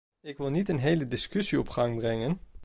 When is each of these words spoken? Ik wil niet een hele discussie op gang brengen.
Ik 0.21 0.37
wil 0.37 0.49
niet 0.49 0.69
een 0.69 0.77
hele 0.79 1.07
discussie 1.07 1.59
op 1.59 1.69
gang 1.69 1.97
brengen. 1.97 2.39